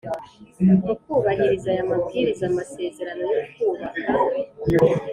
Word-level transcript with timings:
Mu 0.87 0.93
kubahiriza 1.03 1.67
aya 1.73 1.89
mabwiriza 1.91 2.43
amasezerano 2.51 3.23
yo 3.35 3.41
kubaka 3.53 3.99